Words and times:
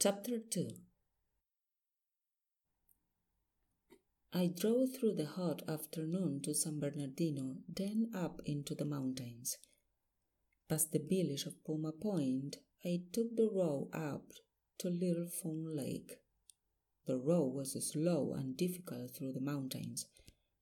Chapter 0.00 0.38
2 0.38 0.68
I 4.32 4.46
drove 4.46 4.94
through 4.94 5.14
the 5.14 5.26
hot 5.26 5.62
afternoon 5.68 6.40
to 6.42 6.54
San 6.54 6.78
Bernardino, 6.78 7.56
then 7.68 8.12
up 8.14 8.40
into 8.44 8.76
the 8.76 8.84
mountains. 8.84 9.58
Past 10.68 10.92
the 10.92 11.00
village 11.00 11.46
of 11.46 11.64
Puma 11.64 11.90
Point, 11.90 12.58
I 12.84 13.02
took 13.12 13.34
the 13.34 13.50
road 13.52 13.88
up 13.92 14.30
to 14.78 14.88
Little 14.88 15.26
Fawn 15.26 15.74
Lake. 15.74 16.20
The 17.06 17.18
road 17.18 17.54
was 17.54 17.72
slow 17.90 18.34
and 18.34 18.56
difficult 18.56 19.16
through 19.16 19.32
the 19.32 19.40
mountains, 19.40 20.06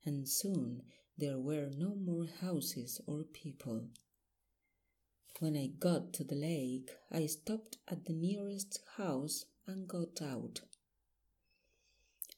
and 0.03 0.27
soon 0.27 0.81
there 1.19 1.39
were 1.39 1.69
no 1.77 1.95
more 1.95 2.25
houses 2.41 3.03
or 3.07 3.25
people. 3.25 3.91
When 5.39 5.55
I 5.55 5.67
got 5.67 6.15
to 6.15 6.25
the 6.25 6.35
lake, 6.35 6.91
I 7.11 7.27
stopped 7.27 7.77
at 7.89 8.07
the 8.07 8.15
nearest 8.15 8.81
house 8.97 9.45
and 9.67 9.87
got 9.87 10.23
out. 10.23 10.61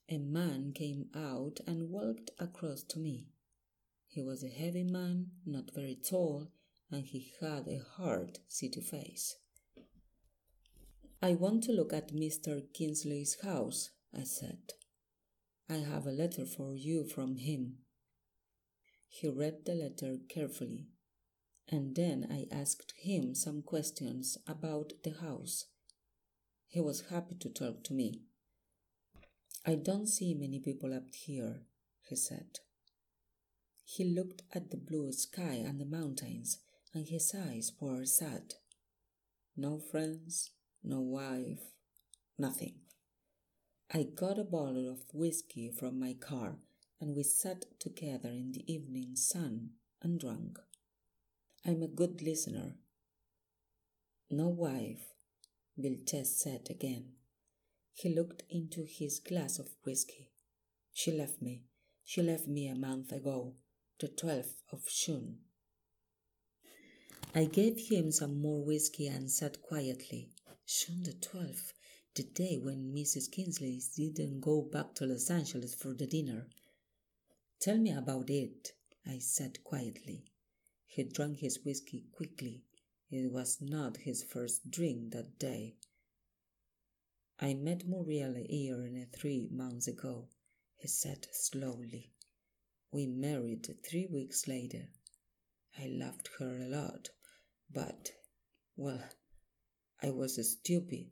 A 0.08 0.18
man 0.18 0.72
came 0.74 1.08
out 1.14 1.60
and 1.64 1.90
walked 1.90 2.32
across 2.40 2.82
to 2.84 2.98
me. 2.98 3.28
He 4.08 4.20
was 4.20 4.42
a 4.42 4.48
heavy 4.48 4.82
man, 4.82 5.30
not 5.46 5.72
very 5.72 5.94
tall, 5.94 6.48
and 6.90 7.04
he 7.04 7.34
had 7.40 7.68
a 7.68 7.84
hard 7.96 8.40
city 8.48 8.80
face. 8.80 9.36
I 11.22 11.34
want 11.34 11.62
to 11.64 11.72
look 11.72 11.92
at 11.92 12.12
Mr. 12.12 12.62
Kingsley's 12.72 13.40
house, 13.42 13.90
I 14.12 14.24
said. 14.24 14.72
I 15.68 15.76
have 15.76 16.06
a 16.06 16.10
letter 16.10 16.44
for 16.44 16.74
you 16.74 17.04
from 17.04 17.36
him. 17.36 17.78
He 19.08 19.28
read 19.28 19.66
the 19.66 19.74
letter 19.74 20.16
carefully 20.28 20.88
and 21.70 21.94
then 21.94 22.26
I 22.30 22.46
asked 22.54 22.94
him 22.96 23.34
some 23.34 23.62
questions 23.62 24.38
about 24.46 24.92
the 25.04 25.14
house. 25.20 25.66
He 26.66 26.80
was 26.80 27.04
happy 27.10 27.34
to 27.36 27.48
talk 27.48 27.84
to 27.84 27.94
me. 27.94 28.22
I 29.66 29.74
don't 29.74 30.06
see 30.06 30.34
many 30.34 30.60
people 30.60 30.94
up 30.94 31.08
here, 31.12 31.62
he 32.02 32.16
said. 32.16 32.60
He 33.84 34.04
looked 34.04 34.42
at 34.54 34.70
the 34.70 34.76
blue 34.76 35.12
sky 35.12 35.62
and 35.66 35.80
the 35.80 35.84
mountains, 35.84 36.58
and 36.94 37.08
his 37.08 37.34
eyes 37.34 37.72
were 37.80 38.04
sad. 38.04 38.54
No 39.56 39.78
friends, 39.78 40.50
no 40.82 41.00
wife, 41.00 41.72
nothing. 42.38 42.74
I 43.92 44.02
got 44.02 44.38
a 44.38 44.44
bottle 44.44 44.90
of 44.90 45.14
whiskey 45.14 45.70
from 45.70 45.98
my 45.98 46.14
car, 46.14 46.56
and 47.00 47.16
we 47.16 47.22
sat 47.22 47.64
together 47.80 48.28
in 48.28 48.52
the 48.52 48.70
evening 48.72 49.16
sun 49.16 49.70
and 50.02 50.20
drank. 50.20 50.58
I'm 51.66 51.82
a 51.82 51.88
good 51.88 52.22
listener. 52.22 52.76
No 54.30 54.48
wife, 54.48 55.14
Bill 55.80 55.96
Chess 56.06 56.40
said 56.40 56.68
again. 56.70 57.12
He 57.94 58.14
looked 58.14 58.44
into 58.50 58.84
his 58.88 59.20
glass 59.20 59.58
of 59.58 59.68
whiskey. 59.84 60.30
She 60.92 61.12
left 61.12 61.42
me. 61.42 61.64
She 62.04 62.22
left 62.22 62.46
me 62.46 62.68
a 62.68 62.74
month 62.74 63.12
ago, 63.12 63.54
the 64.00 64.08
12th 64.08 64.62
of 64.72 64.86
June. 64.86 65.38
I 67.34 67.44
gave 67.44 67.78
him 67.90 68.10
some 68.12 68.40
more 68.40 68.64
whiskey 68.64 69.06
and 69.08 69.30
sat 69.30 69.60
quietly. 69.60 70.30
June 70.66 71.02
the 71.02 71.12
12th, 71.12 71.72
the 72.14 72.22
day 72.22 72.58
when 72.60 72.92
Mrs. 72.94 73.30
Kingsley 73.30 73.80
didn't 73.96 74.40
go 74.40 74.62
back 74.62 74.94
to 74.96 75.06
Los 75.06 75.30
Angeles 75.30 75.74
for 75.74 75.94
the 75.94 76.06
dinner. 76.06 76.48
Tell 77.60 77.78
me 77.78 77.92
about 77.92 78.30
it, 78.30 78.72
I 79.06 79.18
said 79.18 79.62
quietly. 79.64 80.24
He 80.90 81.04
drank 81.04 81.38
his 81.38 81.64
whiskey 81.64 82.06
quickly. 82.12 82.64
It 83.10 83.30
was 83.30 83.60
not 83.60 83.98
his 83.98 84.24
first 84.24 84.70
drink 84.70 85.12
that 85.12 85.38
day. 85.38 85.76
I 87.38 87.54
met 87.54 87.86
Muriel 87.86 88.36
a 88.36 88.46
year 88.52 88.82
and 88.82 89.12
three 89.12 89.48
months 89.52 89.86
ago, 89.86 90.28
he 90.76 90.88
said 90.88 91.28
slowly. 91.30 92.12
We 92.90 93.06
married 93.06 93.68
three 93.88 94.06
weeks 94.06 94.48
later. 94.48 94.88
I 95.78 95.86
loved 95.86 96.30
her 96.38 96.58
a 96.58 96.68
lot, 96.68 97.10
but, 97.70 98.10
well, 98.74 99.04
I 100.02 100.10
was 100.10 100.34
stupid. 100.50 101.10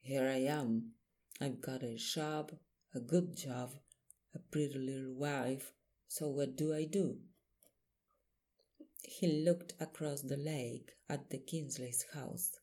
Here 0.00 0.26
I 0.26 0.44
am. 0.44 0.92
I've 1.40 1.60
got 1.60 1.82
a 1.82 1.96
job, 1.96 2.52
a 2.94 3.00
good 3.00 3.36
job, 3.36 3.74
a 4.34 4.38
pretty 4.38 4.78
little 4.78 5.14
wife, 5.14 5.72
so 6.06 6.28
what 6.28 6.56
do 6.56 6.72
I 6.72 6.84
do? 6.84 7.18
He 9.02 9.26
looked 9.44 9.74
across 9.80 10.22
the 10.22 10.36
lake 10.36 10.92
at 11.08 11.30
the 11.30 11.38
Kingsleys' 11.38 12.04
house. 12.12 12.58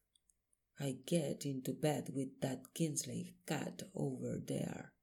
I 0.80 0.98
get 1.06 1.46
into 1.46 1.74
bed 1.74 2.12
with 2.14 2.42
that 2.42 2.74
Kingsley 2.74 3.38
cat 3.46 3.84
over 3.96 4.40
there. 4.46 4.94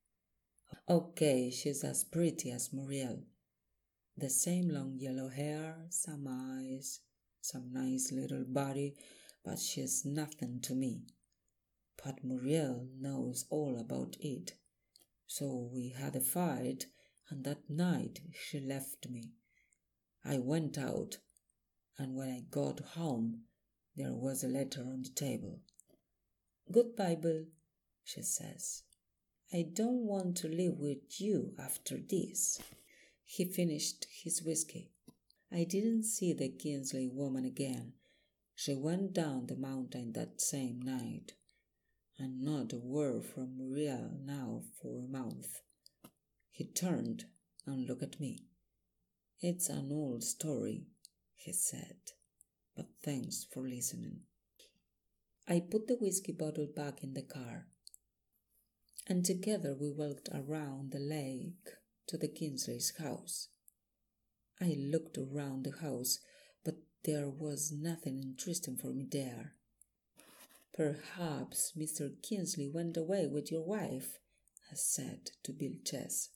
Okay, 0.88 1.50
she's 1.50 1.84
as 1.84 2.04
pretty 2.04 2.50
as 2.50 2.72
Muriel. 2.72 3.24
The 4.16 4.28
same 4.28 4.68
long 4.68 4.98
yellow 4.98 5.28
hair, 5.28 5.86
some 5.88 6.26
eyes, 6.28 7.00
some 7.40 7.72
nice 7.72 8.12
little 8.12 8.44
body, 8.44 8.94
but 9.44 9.58
she's 9.58 10.04
nothing 10.04 10.60
to 10.62 10.74
me. 10.74 11.02
But 12.04 12.22
Muriel 12.22 12.88
knows 12.98 13.46
all 13.48 13.78
about 13.78 14.16
it. 14.20 14.52
So 15.26 15.70
we 15.72 15.94
had 15.96 16.14
a 16.14 16.20
fight, 16.20 16.86
and 17.30 17.44
that 17.44 17.70
night 17.70 18.20
she 18.32 18.60
left 18.60 19.08
me. 19.08 19.32
I 20.24 20.38
went 20.38 20.78
out, 20.78 21.18
and 21.98 22.14
when 22.14 22.28
I 22.28 22.44
got 22.50 22.80
home, 22.80 23.42
there 23.96 24.14
was 24.14 24.44
a 24.44 24.48
letter 24.48 24.80
on 24.80 25.02
the 25.02 25.10
table. 25.10 25.60
Goodbye, 26.70 27.16
Bill, 27.16 27.44
she 28.04 28.22
says. 28.22 28.84
I 29.52 29.66
don't 29.72 30.06
want 30.06 30.36
to 30.38 30.48
live 30.48 30.78
with 30.78 31.20
you 31.20 31.54
after 31.58 31.98
this. 31.98 32.60
He 33.24 33.44
finished 33.44 34.06
his 34.22 34.42
whiskey. 34.42 34.90
I 35.52 35.64
didn't 35.64 36.04
see 36.04 36.32
the 36.32 36.48
Kingsley 36.48 37.08
woman 37.12 37.44
again. 37.44 37.92
She 38.54 38.74
went 38.74 39.12
down 39.12 39.46
the 39.46 39.56
mountain 39.56 40.12
that 40.12 40.40
same 40.40 40.80
night, 40.80 41.32
and 42.18 42.40
not 42.40 42.72
a 42.72 42.78
word 42.78 43.24
from 43.24 43.58
Muriel 43.58 44.12
now 44.24 44.62
for 44.80 44.98
a 44.98 45.08
month. 45.08 45.60
He 46.50 46.64
turned 46.64 47.24
and 47.66 47.86
looked 47.86 48.02
at 48.02 48.20
me. 48.20 48.46
It's 49.44 49.68
an 49.68 49.90
old 49.90 50.22
story, 50.22 50.86
he 51.34 51.52
said, 51.52 51.96
but 52.76 52.86
thanks 53.02 53.44
for 53.52 53.68
listening. 53.68 54.20
I 55.48 55.58
put 55.68 55.88
the 55.88 55.96
whiskey 55.96 56.30
bottle 56.30 56.68
back 56.68 57.02
in 57.02 57.14
the 57.14 57.22
car, 57.22 57.66
and 59.08 59.24
together 59.24 59.74
we 59.74 59.90
walked 59.90 60.28
around 60.32 60.92
the 60.92 61.00
lake 61.00 61.70
to 62.06 62.16
the 62.16 62.28
Kingsley's 62.28 62.92
house. 63.00 63.48
I 64.60 64.76
looked 64.78 65.18
around 65.18 65.64
the 65.64 65.76
house, 65.76 66.20
but 66.64 66.76
there 67.04 67.28
was 67.28 67.72
nothing 67.72 68.22
interesting 68.22 68.76
for 68.76 68.92
me 68.92 69.08
there. 69.10 69.54
Perhaps 70.72 71.72
Mr. 71.76 72.12
Kingsley 72.22 72.70
went 72.72 72.96
away 72.96 73.26
with 73.26 73.50
your 73.50 73.64
wife, 73.64 74.20
I 74.70 74.76
said 74.76 75.32
to 75.42 75.52
Bill 75.52 75.74
Chess. 75.84 76.28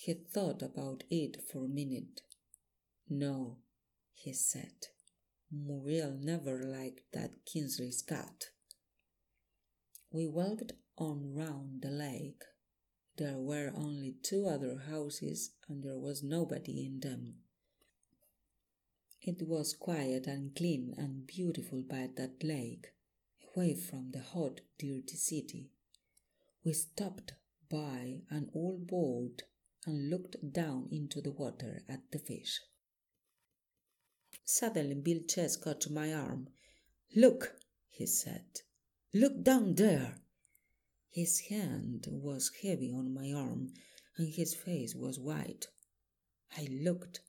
He 0.00 0.14
thought 0.14 0.62
about 0.62 1.02
it 1.10 1.42
for 1.42 1.64
a 1.64 1.68
minute. 1.68 2.22
No, 3.10 3.56
he 4.14 4.32
said. 4.32 4.86
Muriel 5.50 6.16
never 6.20 6.62
liked 6.62 7.10
that 7.12 7.44
Kingsley's 7.44 8.00
cat. 8.00 8.50
We 10.12 10.28
walked 10.28 10.70
on 10.96 11.34
round 11.34 11.82
the 11.82 11.90
lake. 11.90 12.44
There 13.16 13.38
were 13.38 13.72
only 13.74 14.14
two 14.22 14.46
other 14.46 14.78
houses, 14.88 15.50
and 15.68 15.82
there 15.82 15.98
was 15.98 16.22
nobody 16.22 16.86
in 16.86 17.00
them. 17.00 17.34
It 19.20 19.48
was 19.48 19.74
quiet 19.74 20.28
and 20.28 20.54
clean 20.54 20.94
and 20.96 21.26
beautiful 21.26 21.82
by 21.82 22.08
that 22.16 22.44
lake, 22.44 22.92
away 23.52 23.74
from 23.74 24.12
the 24.12 24.22
hot, 24.22 24.60
dirty 24.78 25.16
city. 25.16 25.72
We 26.64 26.72
stopped 26.72 27.32
by 27.68 28.20
an 28.30 28.48
old 28.54 28.86
boat 28.86 29.42
and 29.88 30.10
looked 30.10 30.36
down 30.52 30.86
into 30.92 31.22
the 31.22 31.30
water 31.30 31.82
at 31.88 32.02
the 32.12 32.18
fish. 32.18 32.60
Suddenly, 34.44 34.96
Bill 34.96 35.20
Chess 35.26 35.56
caught 35.56 35.88
my 35.90 36.12
arm. 36.12 36.48
Look, 37.16 37.54
he 37.88 38.04
said. 38.04 38.44
Look 39.14 39.42
down 39.42 39.76
there. 39.76 40.16
His 41.10 41.40
hand 41.40 42.06
was 42.10 42.50
heavy 42.62 42.92
on 42.92 43.14
my 43.14 43.32
arm, 43.32 43.72
and 44.18 44.28
his 44.28 44.54
face 44.54 44.94
was 44.94 45.18
white. 45.18 45.68
I 46.54 46.68
looked, 46.70 47.20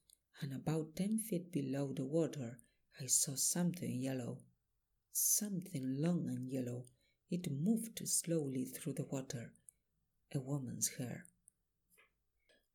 and 0.41 0.53
about 0.53 0.97
ten 0.97 1.17
feet 1.17 1.53
below 1.53 1.93
the 1.93 2.03
water, 2.03 2.59
I 2.99 3.05
saw 3.05 3.35
something 3.35 4.01
yellow. 4.01 4.39
Something 5.13 6.01
long 6.01 6.27
and 6.27 6.49
yellow. 6.49 6.87
It 7.31 7.49
moved 7.49 8.05
slowly 8.05 8.65
through 8.65 8.93
the 8.93 9.03
water. 9.05 9.53
A 10.35 10.39
woman's 10.41 10.89
hair. 10.89 11.25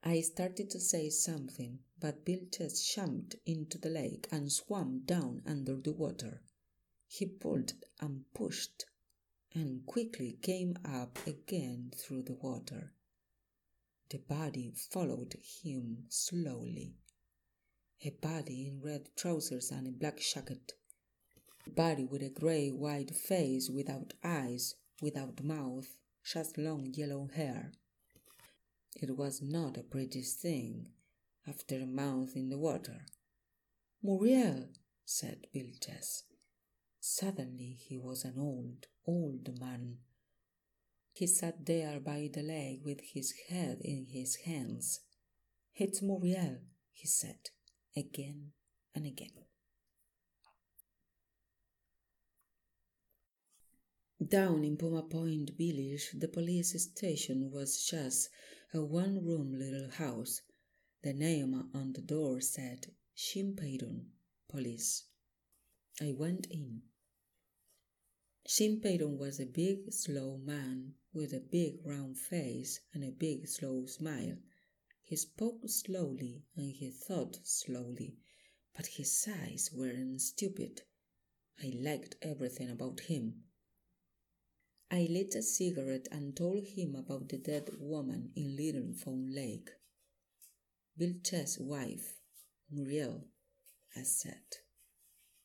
I 0.06 0.20
started 0.20 0.68
to 0.70 0.80
say 0.80 1.08
something, 1.08 1.78
but 1.98 2.26
Bill 2.26 2.40
just 2.50 2.94
jumped 2.94 3.36
into 3.46 3.78
the 3.78 3.88
lake 3.88 4.28
and 4.30 4.52
swam 4.52 5.00
down 5.06 5.40
under 5.46 5.76
the 5.76 5.92
water. 5.92 6.42
He 7.06 7.24
pulled 7.24 7.72
and 8.00 8.26
pushed, 8.34 8.84
and 9.54 9.86
quickly 9.86 10.36
came 10.42 10.76
up 10.84 11.18
again 11.26 11.90
through 11.96 12.24
the 12.24 12.34
water. 12.34 12.92
The 14.10 14.18
body 14.18 14.74
followed 14.76 15.36
him 15.62 16.04
slowly. 16.10 16.96
A 18.04 18.10
body 18.10 18.66
in 18.66 18.82
red 18.82 19.08
trousers 19.16 19.70
and 19.70 19.86
a 19.86 19.90
black 19.90 20.18
jacket. 20.18 20.74
A 21.66 21.70
body 21.70 22.04
with 22.04 22.22
a 22.22 22.28
grey 22.28 22.68
white 22.68 23.16
face 23.16 23.70
without 23.70 24.12
eyes, 24.22 24.74
without 25.00 25.42
mouth, 25.42 25.96
just 26.22 26.58
long 26.58 26.92
yellow 26.92 27.30
hair. 27.34 27.72
It 28.94 29.16
was 29.16 29.42
not 29.42 29.76
a 29.76 29.82
pretty 29.82 30.22
thing 30.22 30.92
after 31.46 31.76
a 31.76 31.86
month 31.86 32.36
in 32.36 32.48
the 32.48 32.58
water. 32.58 33.06
Muriel, 34.02 34.68
said 35.04 35.46
Bill 35.52 35.72
Chess. 35.80 36.24
Suddenly 37.00 37.76
he 37.78 37.98
was 37.98 38.24
an 38.24 38.34
old, 38.38 38.86
old 39.06 39.58
man. 39.60 39.98
He 41.12 41.26
sat 41.26 41.66
there 41.66 42.00
by 42.00 42.30
the 42.32 42.42
lake 42.42 42.80
with 42.84 43.00
his 43.12 43.34
head 43.48 43.78
in 43.82 44.06
his 44.08 44.36
hands. 44.46 45.00
It's 45.74 46.00
Muriel, 46.00 46.58
he 46.92 47.06
said, 47.06 47.50
again 47.96 48.52
and 48.94 49.06
again. 49.06 49.44
Down 54.26 54.64
in 54.64 54.76
Puma 54.76 55.02
Point 55.02 55.50
village, 55.58 56.10
the 56.16 56.28
police 56.28 56.80
station 56.82 57.50
was 57.52 57.84
just 57.84 58.30
a 58.76 58.82
one 58.82 59.24
room 59.24 59.56
little 59.56 59.88
house. 59.88 60.42
The 61.04 61.12
name 61.12 61.70
on 61.72 61.92
the 61.92 62.00
door 62.00 62.40
said 62.40 62.88
Jim 63.14 63.54
Patton 63.54 64.06
Police. 64.48 65.04
I 66.00 66.12
went 66.18 66.48
in. 66.50 66.82
Jim 68.44 68.80
Patton 68.80 69.16
was 69.16 69.38
a 69.38 69.46
big, 69.46 69.92
slow 69.92 70.38
man 70.38 70.94
with 71.12 71.32
a 71.32 71.38
big 71.38 71.86
round 71.86 72.18
face 72.18 72.80
and 72.92 73.04
a 73.04 73.12
big, 73.12 73.46
slow 73.46 73.86
smile. 73.86 74.38
He 75.02 75.14
spoke 75.14 75.68
slowly 75.68 76.42
and 76.56 76.72
he 76.72 76.90
thought 76.90 77.38
slowly, 77.44 78.16
but 78.74 78.86
his 78.86 79.28
eyes 79.28 79.70
weren't 79.72 80.20
stupid. 80.20 80.82
I 81.62 81.72
liked 81.76 82.16
everything 82.22 82.70
about 82.70 82.98
him. 82.98 83.44
I 84.90 85.06
lit 85.10 85.34
a 85.34 85.42
cigarette 85.42 86.08
and 86.12 86.36
told 86.36 86.64
him 86.66 86.94
about 86.94 87.28
the 87.28 87.38
dead 87.38 87.70
woman 87.78 88.30
in 88.36 88.56
Little 88.56 88.92
Fawn 88.92 89.34
Lake. 89.34 89.70
Bill 90.96 91.14
Chess' 91.24 91.58
wife, 91.58 92.14
Muriel, 92.70 93.24
I 93.96 94.02
said. 94.02 94.42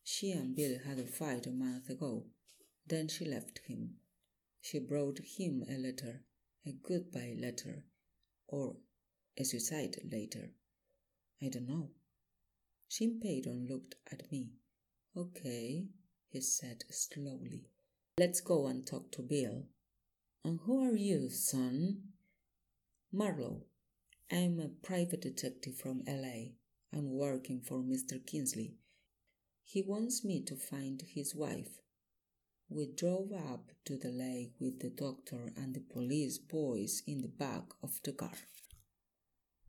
She 0.03 0.31
and 0.31 0.55
Bill 0.55 0.79
had 0.79 0.99
a 0.99 1.05
fight 1.05 1.47
a 1.47 1.51
month 1.51 1.89
ago. 1.89 2.25
Then 2.85 3.07
she 3.07 3.25
left 3.25 3.59
him. 3.65 3.95
She 4.61 4.79
brought 4.79 5.19
him 5.19 5.63
a 5.69 5.77
letter, 5.77 6.21
a 6.65 6.71
goodbye 6.71 7.35
letter, 7.39 7.85
or 8.47 8.75
a 9.37 9.43
suicide 9.45 9.97
letter. 10.11 10.51
I 11.41 11.49
don't 11.49 11.67
know. 11.67 11.91
Jim 12.89 13.19
Patton 13.21 13.67
looked 13.69 13.95
at 14.11 14.31
me. 14.31 14.49
Okay, 15.15 15.87
he 16.27 16.41
said 16.41 16.83
slowly. 16.89 17.69
Let's 18.19 18.41
go 18.41 18.67
and 18.67 18.85
talk 18.85 19.13
to 19.13 19.21
Bill. 19.21 19.63
And 20.43 20.59
who 20.65 20.83
are 20.83 20.93
you, 20.97 21.29
son? 21.29 22.01
Marlowe. 23.13 23.61
I'm 24.29 24.59
a 24.59 24.67
private 24.67 25.21
detective 25.21 25.77
from 25.77 26.03
LA. 26.05 26.51
I'm 26.93 27.13
working 27.17 27.61
for 27.61 27.77
Mr. 27.77 28.19
Kingsley. 28.27 28.73
He 29.63 29.83
wants 29.87 30.25
me 30.25 30.43
to 30.47 30.57
find 30.57 31.01
his 31.01 31.33
wife. 31.33 31.79
We 32.67 32.87
drove 32.93 33.31
up 33.31 33.69
to 33.85 33.95
the 33.95 34.11
lake 34.11 34.51
with 34.59 34.81
the 34.81 34.89
doctor 34.89 35.53
and 35.55 35.73
the 35.73 35.79
police 35.79 36.39
boys 36.39 37.01
in 37.07 37.21
the 37.21 37.29
back 37.29 37.63
of 37.81 38.01
the 38.03 38.11
car. 38.11 38.37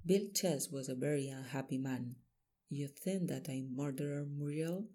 Bill 0.05 0.27
Chess 0.35 0.71
was 0.73 0.89
a 0.89 0.97
very 0.97 1.29
unhappy 1.29 1.79
man. 1.79 2.17
You 2.69 2.89
think 2.89 3.29
that 3.29 3.47
I 3.49 3.63
murdered 3.71 4.27
Muriel? 4.37 4.87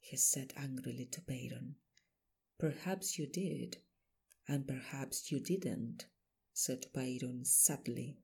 he 0.00 0.16
said 0.16 0.52
angrily 0.56 1.06
to 1.12 1.20
Patton. 1.20 1.76
Perhaps 2.58 3.18
you 3.18 3.26
did, 3.26 3.78
and 4.48 4.66
perhaps 4.66 5.30
you 5.30 5.40
didn't, 5.40 6.06
said 6.54 6.86
Patton 6.94 7.44
sadly. 7.44 8.16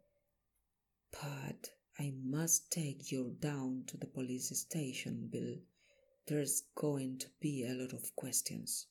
But 1.10 1.70
I 1.98 2.14
must 2.24 2.70
take 2.70 3.12
you 3.12 3.36
down 3.38 3.84
to 3.88 3.98
the 3.98 4.06
police 4.06 4.56
station, 4.58 5.28
Bill. 5.30 5.56
There's 6.26 6.62
going 6.74 7.18
to 7.18 7.26
be 7.40 7.66
a 7.66 7.74
lot 7.74 7.92
of 7.92 8.16
questions. 8.16 8.86